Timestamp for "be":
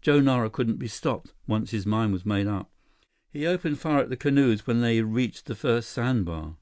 0.76-0.86